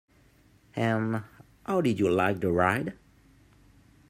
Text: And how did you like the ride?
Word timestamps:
And 0.75 1.25
how 1.63 1.81
did 1.81 1.99
you 1.99 2.09
like 2.09 2.39
the 2.39 2.51
ride? 2.51 2.97